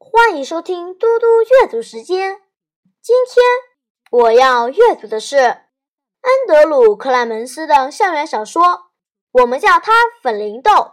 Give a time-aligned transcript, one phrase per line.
[0.00, 2.40] 欢迎收听嘟嘟阅读时间。
[3.02, 3.44] 今天
[4.10, 5.66] 我要阅读的是安
[6.46, 8.92] 德鲁·克莱门斯的校园小说，
[9.32, 9.92] 我们叫它
[10.22, 10.92] “粉铃豆”。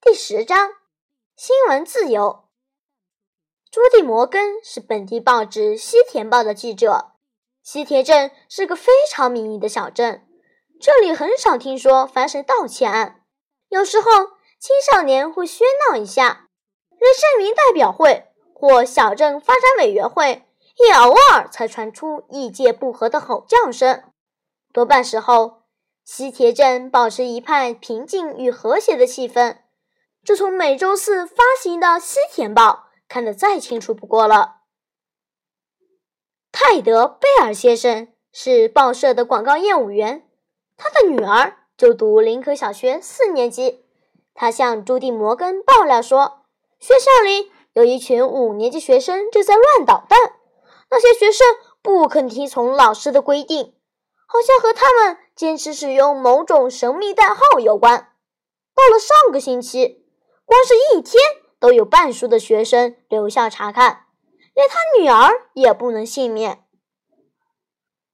[0.00, 0.74] 第十章：
[1.36, 2.44] 新闻自由。
[3.68, 7.12] 朱蒂·摩根是本地报纸《西田报》的记者。
[7.64, 10.24] 西田镇是个非常民意的小镇，
[10.80, 13.24] 这里很少听说发生盗窃案，
[13.68, 14.10] 有时候
[14.60, 16.49] 青少年会喧闹一下。
[17.00, 20.44] 连镇民代表会或小镇发展委员会
[20.76, 24.04] 也偶尔才传出意见不合的吼叫声。
[24.72, 25.62] 多半时候，
[26.04, 29.56] 西铁镇保持一派平静与和谐的气氛。
[30.22, 32.68] 这从每周四发行的《西田报》
[33.08, 34.56] 看得再清楚不过了。
[36.52, 40.28] 泰德·贝尔先生是报社的广告业务员，
[40.76, 43.86] 他的女儿就读林肯小学四年级。
[44.34, 46.39] 他向朱蒂·摩根爆料说。
[46.80, 50.18] 学校里有一群五年级学生正在乱捣蛋，
[50.90, 51.46] 那些学生
[51.82, 53.74] 不肯听从老师的规定，
[54.26, 58.14] 好像和他们坚持使用某种神秘代号有关。
[58.74, 60.06] 到了上个星期，
[60.46, 61.20] 光是一天
[61.58, 64.06] 都有半数的学生留校查看，
[64.54, 66.64] 连他女儿也不能幸免。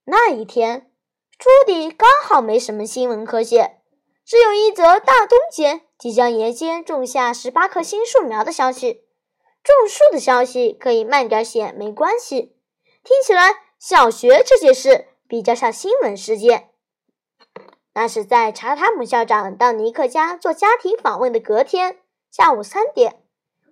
[0.03, 0.91] 那一天，
[1.37, 3.76] 朱迪刚好没什么新闻可写，
[4.27, 5.83] 只有一则大冬天。
[5.97, 9.01] 即将沿街种下十八棵新树苗的消息，
[9.63, 12.55] 种树的消息可以慢点写，没关系。
[13.03, 16.69] 听起来小学这件事比较像新闻事件。
[17.95, 21.97] 那是在查塔姆校长到尼克家做家庭访问的隔天
[22.29, 23.23] 下午三点，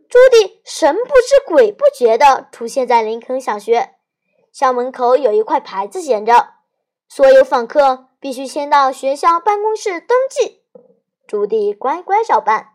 [0.10, 3.92] 朱迪神不知鬼不觉地出现在林肯小学
[4.52, 6.54] 校门口，有一块牌子写着
[7.08, 10.64] ：“所有访客必须先到学校办公室登记。”
[11.28, 12.70] 朱迪乖乖照办。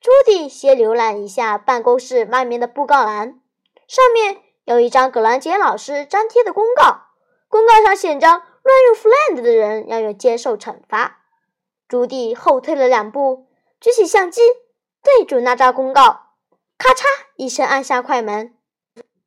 [0.00, 3.40] 朱迪先浏览一下办公室外面的布告栏，
[3.86, 7.02] 上面有一张葛兰杰老师张贴的公告。
[7.46, 8.26] 公告上写着
[8.64, 11.20] ：“乱用 FLAND 的人要有接受惩罚。”
[11.86, 13.46] 朱迪后退了两步，
[13.80, 14.40] 举起相机
[15.00, 16.02] 对准那张公告，
[16.76, 17.04] 咔嚓
[17.36, 18.56] 一声按下快门。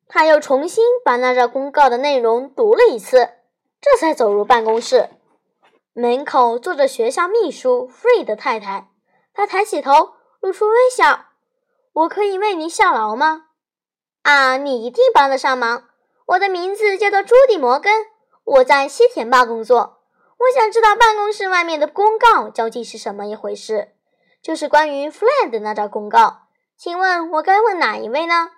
[0.06, 3.30] 他又重新把那张公告的内容读了一次，
[3.80, 5.08] 这才走入办公室。
[5.98, 8.90] 门口坐着学校秘书弗瑞德太太，
[9.32, 11.28] 她抬起头，露出微笑。
[11.94, 13.46] “我可以为您效劳吗
[14.20, 15.88] ？”“啊，你一定帮得上忙。
[16.26, 18.08] 我的名字叫做朱迪·摩根，
[18.44, 20.02] 我在西田坝工作。
[20.36, 23.94] 我想知道办公室外面的公告究竟是什么一回事，
[24.42, 26.42] 就是关于弗兰的那张公告。
[26.76, 28.50] 请问，我该问哪一位呢？”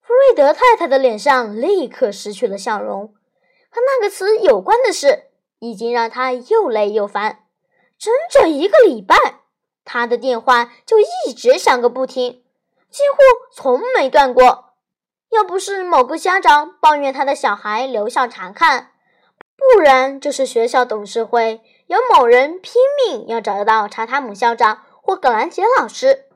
[0.00, 3.08] 弗瑞德太太的脸上立刻失去了笑容，
[3.68, 5.24] 和那个词有关的事。
[5.70, 7.44] 已经让他又累又烦，
[7.98, 9.16] 整整一个礼拜，
[9.84, 12.44] 他的电话就一直响个不停，
[12.90, 13.18] 几乎
[13.52, 14.74] 从没断过。
[15.30, 18.92] 要不是某个家长抱怨他的小孩留校查看，
[19.56, 26.26] 不然就是学校董事会有某人拼命要找到查塔姆校长或葛兰杰老师。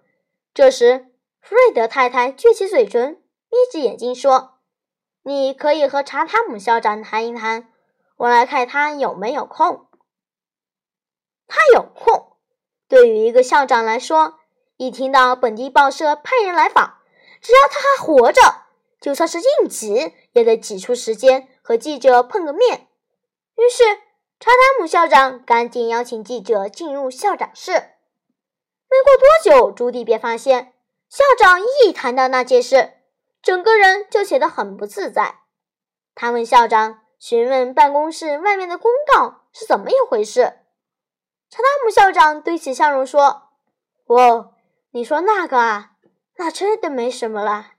[0.53, 1.07] 这时，
[1.41, 3.13] 弗瑞德太太撅起嘴唇，
[3.49, 4.55] 眯着眼睛说
[5.23, 7.69] ：“你可以和查塔姆校长谈一谈。”
[8.21, 9.87] 我来看他有没有空。
[11.47, 12.37] 他有空。
[12.87, 14.41] 对于一个校长来说，
[14.77, 16.99] 一听到本地报社派人来访，
[17.41, 18.43] 只要他还活着，
[19.01, 22.89] 就算是应急，也得挤出时间和记者碰个面。
[23.57, 23.85] 于是，
[24.39, 27.73] 查达姆校长赶紧邀请记者进入校长室。
[27.73, 30.75] 没过多久，朱迪便发现，
[31.09, 32.99] 校长一谈到那件事，
[33.41, 35.37] 整个人就显得很不自在。
[36.15, 37.01] 他问校长。
[37.21, 40.55] 询问办公室外面的公告是怎么一回事？
[41.51, 43.51] 查达姆校长堆起笑容说
[44.09, 44.55] ：“哦，
[44.93, 45.93] 你说那个啊，
[46.37, 47.73] 那真的没什么了。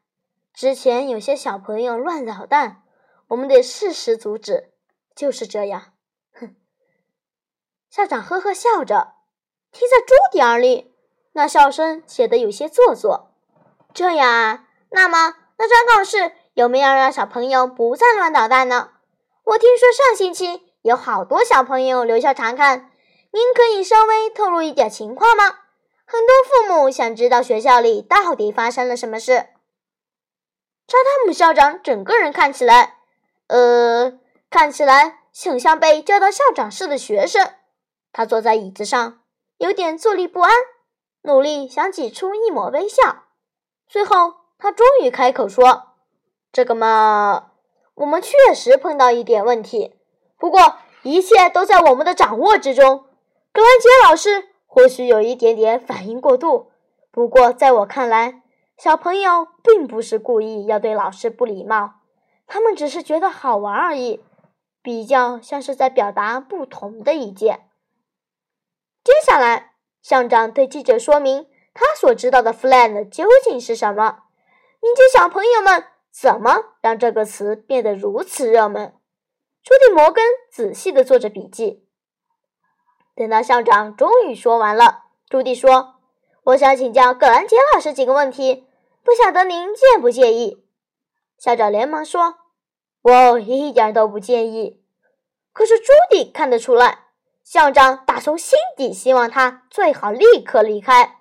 [0.53, 2.83] 之前有些小朋友乱捣蛋，
[3.29, 4.73] 我们得适时阻止，
[5.15, 5.93] 就是这样。”
[6.39, 6.55] 哼，
[7.89, 9.15] 校长呵呵笑着，
[9.71, 10.93] 听在朱迪耳里，
[11.31, 13.31] 那笑声显得有些做作。
[13.91, 18.91] 这样啊，那么那张告示有没有让小朋友不再乱捣蛋呢？
[19.51, 22.89] 我听说上星期有好多小朋友留校查看，
[23.31, 25.43] 您可以稍微透露一点情况吗？
[26.05, 29.49] 很多父母想知道学校里到底发生了什么事。
[30.87, 32.99] 查塔姆校长整个人看起来，
[33.47, 34.19] 呃，
[34.49, 37.53] 看起来很像被叫到校长室的学生。
[38.13, 39.19] 他坐在椅子上，
[39.57, 40.53] 有点坐立不安，
[41.23, 43.23] 努力想挤出一抹微笑。
[43.89, 45.95] 最后，他终于开口说
[46.53, 47.49] ：“这个嘛。”
[48.01, 49.93] 我们确实碰到一点问题，
[50.39, 53.05] 不过一切都在我们的掌握之中。
[53.53, 56.71] 格兰杰老师或许有一点点反应过度，
[57.11, 58.41] 不过在我看来，
[58.75, 61.99] 小朋友并不是故意要对老师不礼貌，
[62.47, 64.23] 他们只是觉得好玩而已，
[64.81, 67.67] 比较像是在表达不同的意见。
[69.03, 71.45] 接下来，校长对记者说明
[71.75, 74.23] 他所知道的 “flan” 究竟是什么，
[74.79, 78.93] 以及小朋友们怎么让这个词变得如此热门。
[79.63, 81.87] 朱迪·摩根仔细地做着笔记。
[83.15, 85.95] 等到校长终于说完了，朱迪说
[86.45, 88.67] ：“我想请教葛兰杰老师几个问题。”
[89.03, 90.63] 不晓得您介不介意？
[91.35, 92.35] 校长连忙说
[93.01, 94.83] ：“我一点都不介意。”
[95.53, 97.05] 可是朱迪看得出来，
[97.43, 101.17] 校长打从心底希望他最好立刻离开。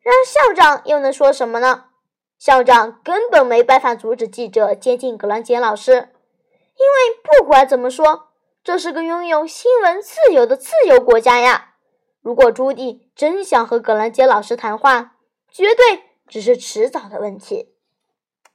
[0.00, 1.87] 然而校长又能说什么呢？
[2.38, 8.28] 校长根本没办法阻止记者接近格兰杰老师，因为不管怎么说，
[8.62, 11.74] 这是个拥有新闻自由的自由国家呀。
[12.22, 15.16] 如果朱迪真想和格兰杰老师谈话，
[15.50, 16.04] 绝对。
[16.30, 17.74] 只是迟早的问题。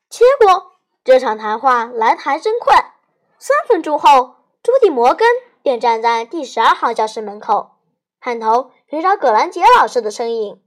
[0.08, 2.94] 结果这场谈话来的还真快，
[3.40, 5.28] 三分钟后，朱迪·摩根
[5.64, 7.72] 便站在第十二号教室门口，
[8.22, 10.62] 探头寻找葛兰杰老师的身影。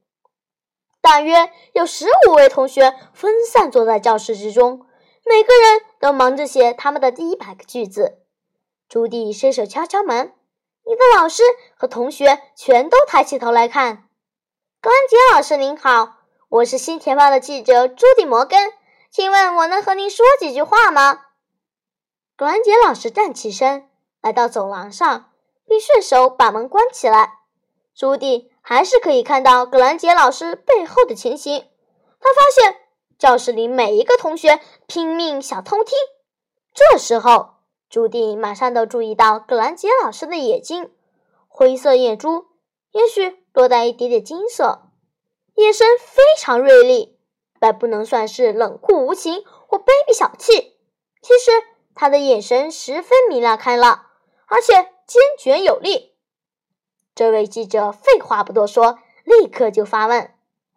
[1.06, 4.84] 大约有十五位同学分散坐在教室之中，
[5.24, 8.18] 每个人都忙着写他们的第一百个句子。
[8.88, 10.34] 朱迪伸手敲敲门，
[10.84, 11.44] 你的老师
[11.76, 14.08] 和同学全都抬起头来看。
[14.80, 16.16] 葛兰杰老师您好。
[16.48, 18.72] 我是新填报的记者朱迪·摩根，
[19.08, 21.26] 请问我能和您说几句话吗？
[22.36, 23.88] 格兰杰老师站起身，
[24.20, 25.30] 来到走廊上，
[25.68, 27.34] 并顺手把门关起来。
[27.94, 31.68] 朱迪还是可以看到格兰杰老师背后的情形。
[32.18, 32.80] 他发现
[33.16, 34.58] 教室里每一个同学
[34.88, 35.96] 拼命想偷听。
[36.74, 37.58] 这时候，
[37.88, 40.90] 朱迪马上都注意到格兰杰老师的眼睛，
[41.46, 42.46] 灰色眼珠，
[42.90, 44.90] 也许多带一点点金色。
[45.54, 47.20] 眼神非常锐利，
[47.60, 50.76] 但不能算是冷酷无情或卑鄙小气。
[51.22, 51.52] 其实
[51.94, 54.06] 他的眼神十分明亮开朗，
[54.48, 54.72] 而且
[55.06, 56.15] 坚决有力。
[57.16, 60.34] 这位记者废话不多说，立刻就发问：“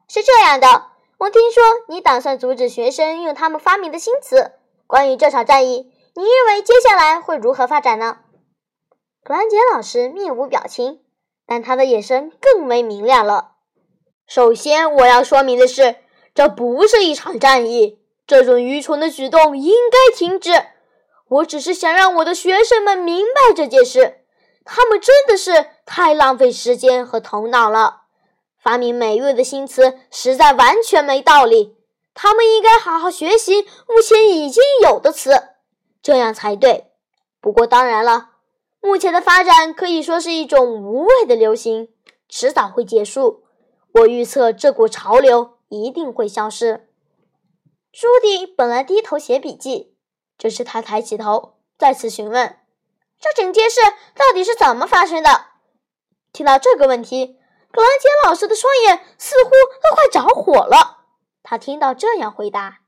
[0.07, 0.85] 是这样的，
[1.17, 4.53] 我听说你打算阻止学生用他们发明的新词。
[4.87, 8.19] 关于这场战役，你认为接下来会如何发展呢？”
[9.21, 11.01] 格兰杰老师面无表情，
[11.45, 13.55] 但他的眼神更为明亮了。
[14.25, 15.97] 首先，我要说明的是，
[16.33, 17.99] 这不是一场战役。
[18.25, 20.51] 这种愚蠢的举动应该停止。
[21.27, 24.18] 我只是想让我的学生们明白这件事。
[24.63, 28.03] 他们真的是太浪费时间和头脑了。
[28.57, 31.77] 发明美味的新词实在完全没道理。
[32.13, 35.49] 他们应该好好学习目前已经有的词，
[36.01, 36.91] 这样才对。
[37.39, 38.31] 不过，当然了，
[38.81, 41.87] 目前的发展可以说是一种无谓的流行，
[42.27, 43.45] 迟早会结束。
[43.93, 46.89] 我预测这股潮流一定会消失。
[47.93, 49.95] 朱迪本来低头写笔记，
[50.37, 52.57] 这时他抬起头，再次询问
[53.19, 53.81] ：“这整件事
[54.15, 55.45] 到底是怎么发生的？”
[56.31, 57.37] 听到这个问题，
[57.71, 60.97] 格兰杰老师的双眼似乎都快着火了。
[61.43, 62.79] 他听到这样回答：“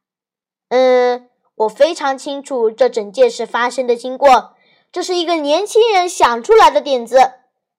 [0.69, 4.55] 嗯，我非常清楚这整件事发生的经过。
[4.91, 7.33] 这是一个年轻人想出来的点子。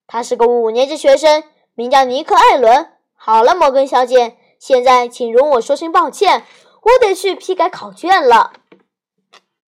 [0.07, 1.45] 他是个五年级学生，
[1.75, 6.45] 名叫尼克·艾伦。”好了，摩根小姐，现在请容我说声抱歉，
[6.83, 8.53] 我得去批改考卷了。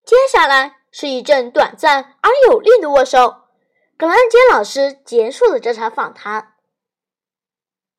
[0.04, 3.46] 接下来是一阵短暂而有力的握手，
[3.98, 6.54] 格兰杰老师结束了这场访谈。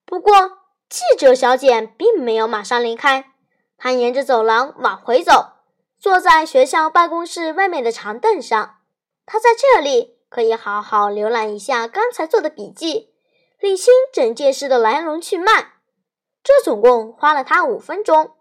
[0.06, 3.34] 不过，记者小姐并没有马上离开，
[3.78, 5.56] 她沿着走廊往回走，
[6.00, 8.78] 坐在学校办公室外面的长凳上。
[9.26, 13.14] 她在这里可以好好浏览一下刚才做的笔记。
[13.60, 15.74] 理清整件事的来龙去脉，
[16.42, 18.38] 这总共花了他五分钟。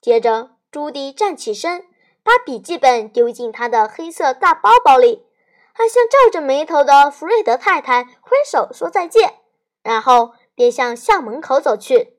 [0.00, 1.84] 接着，朱迪站起身，
[2.28, 5.24] 把笔记本丢进他的黑色大包包里，
[5.72, 9.36] 还向皱着眉头的弗瑞德太太挥手说再见，
[9.82, 12.18] 然后便向校门口走去。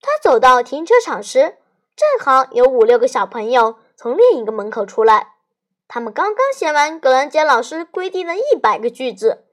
[0.00, 1.58] 他走到停车场时，
[1.94, 5.34] 正好有五六个小朋友从另一个门口出来，
[5.86, 9.44] 他们刚刚写完格兰杰老师规定的一百个句子。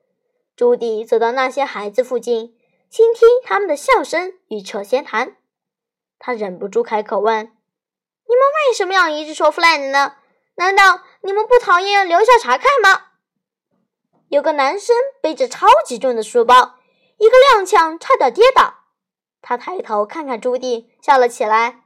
[0.56, 2.58] 朱迪走到那些孩子附近，
[2.90, 5.36] 倾听他们的笑声与扯闲谈。
[6.18, 7.52] 他忍不住开口问
[8.28, 10.16] ：“你们为什么要一直说 ‘flan’ 呢？
[10.56, 13.08] 难道你们不讨厌留校查看吗？”
[14.30, 16.76] 有个男生背着超级重的书包，
[17.18, 18.76] 一个踉跄差点跌倒。
[19.42, 21.82] 他抬头看看朱迪，笑了起来：“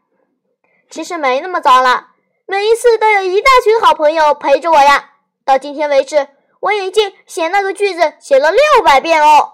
[0.90, 2.08] 其实没那么糟了，
[2.46, 5.12] 每一次都有一大群好朋友陪着我呀。
[5.46, 6.30] 到今天为止。”
[6.62, 9.54] 我已经写那个句子写了六百遍哦。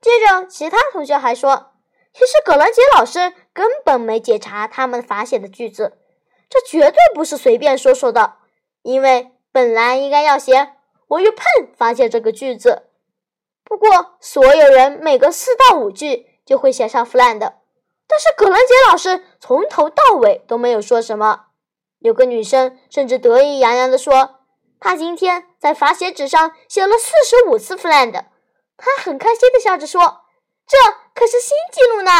[0.00, 1.72] 接着，其他同学还说
[2.14, 5.96] ：“其实葛兰杰老师根本没检查他们罚写的句子。
[6.50, 8.34] 这绝对不是随便说说的，
[8.82, 10.74] 因为本来应该要写
[11.08, 12.90] “我与喷发现这个句子”。
[13.64, 21.46] 不过，所有人每隔四到五句就会写上 “fland”，但是葛兰杰老师从头到尾都没有说什么。
[22.00, 24.40] 有个女生甚至得意洋洋地说
[24.78, 28.26] ：“她今天在罚写纸上写了四十五次 ‘fland’。”
[28.76, 30.20] 她很开心地笑着说
[30.68, 30.76] ：“这
[31.14, 32.10] 可是新纪录呢。”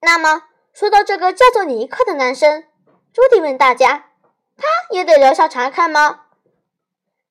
[0.00, 2.64] 那么，说到这个叫做尼克的男生，
[3.12, 4.10] 朱迪问大家
[4.56, 6.26] ：“他也得留校察看吗？”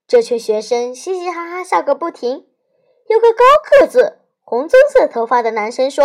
[0.07, 2.47] 这群学生嘻嘻哈哈笑个不停。
[3.07, 3.43] 有个高
[3.79, 6.03] 个子、红棕色头发的男生说：“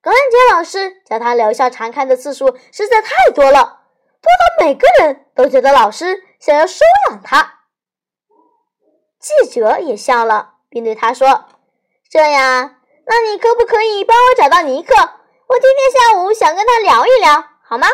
[0.00, 3.80] 格兰杰老师叫他留校察看的次数实在太多了，
[4.22, 7.62] 多到每个人都觉得老师想要收养他。”
[9.18, 11.46] 记者也笑了，并对他说
[12.08, 12.76] ：“这样，
[13.06, 14.94] 那你可不可以帮我找到尼克？
[15.46, 17.86] 我今天下午想跟他聊一聊，好吗？”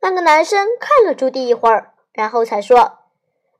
[0.00, 2.98] 那个男生看了朱迪一会儿，然后才说：“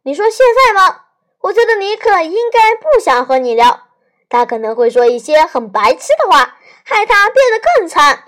[0.04, 1.02] 你说现在吗？”
[1.42, 3.82] 我觉得尼克应该不想和你聊，
[4.28, 8.24] 他可能会说一些很白痴的话，害他变得更惨。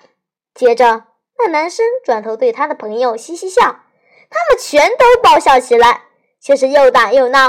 [0.55, 1.05] 接着，
[1.39, 6.05] 那男生转头对他的朋友嘻嘻笑，他们全都爆笑起来，
[6.39, 7.41] 先是又打又闹，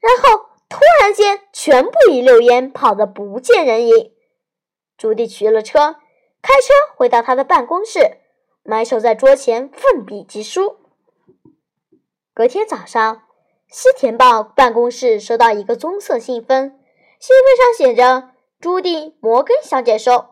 [0.00, 4.12] 然后突然间全部一溜烟跑得不见人影。
[4.98, 5.96] 朱迪取了车，
[6.46, 8.18] 开车回到他的办公室，
[8.62, 10.76] 埋首在桌前奋笔疾书。
[12.32, 13.22] 隔天早上。
[13.68, 16.78] 西田报办公室收到一个棕色信封，
[17.18, 20.26] 信封上写着“朱迪·摩根小姐收”，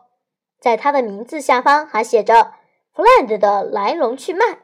[0.61, 2.53] 在她的名字下方还写着
[2.95, 4.59] “Fland” 的来龙去脉。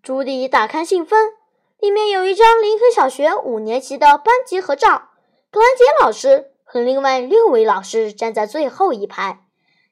[0.00, 1.32] 朱迪打开信封，
[1.80, 5.10] 里面有一张林肯小学五年级的班级合照，
[5.50, 9.40] 格兰杰老师和另外六位老师站在最后一排，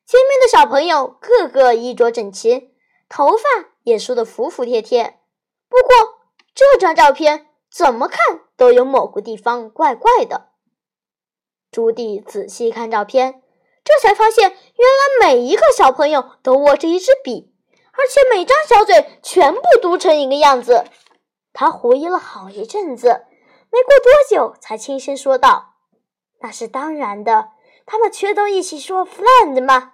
[0.06, 2.74] 前面的小朋友个个衣着整齐，
[3.08, 3.42] 头发
[3.82, 5.18] 也梳得服服帖帖。
[5.68, 6.20] 不过
[6.54, 7.48] 这张照片。
[7.68, 10.48] 怎么看都有某个地方怪怪的。
[11.70, 13.42] 朱棣仔细看照片，
[13.84, 17.52] 这才发现，原来每一个小朋友都握着一支笔，
[17.92, 20.86] 而且每张小嘴全部嘟成一个样子。
[21.52, 23.26] 他狐疑了好一阵子，
[23.70, 25.74] 没过多久才轻声说道
[26.40, 27.50] ：“那是当然的，
[27.84, 29.92] 他们全都一起说 ‘friend’ 吗？”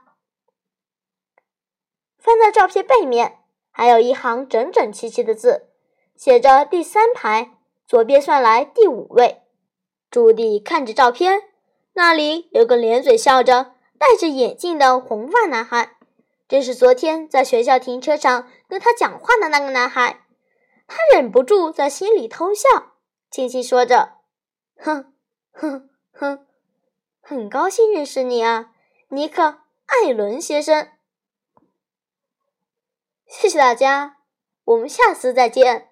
[2.23, 3.41] 翻到照片背面，
[3.73, 5.71] 还有一行整整齐齐的字，
[6.15, 7.59] 写着“第三排”。
[7.85, 9.43] 左边算来第五位，
[10.09, 11.43] 朱迪看着照片，
[11.95, 15.97] 那里有个咧嘴笑着、戴着眼镜的红发男孩，
[16.49, 20.25] 正是昨天在学校停车场跟他讲话的那个男孩。
[20.87, 22.69] 他忍不住在心里偷笑，
[23.31, 24.19] 轻轻说着
[24.79, 25.13] ：“哼，
[25.51, 26.47] 哼，哼，
[27.21, 28.71] 很高兴认识你啊，
[29.09, 29.43] 尼克·
[29.87, 30.89] 艾伦先生。”
[33.33, 34.19] 谢谢大家，
[34.65, 35.89] 我们下次再见。